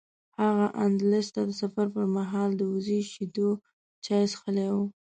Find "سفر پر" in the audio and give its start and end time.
1.61-2.05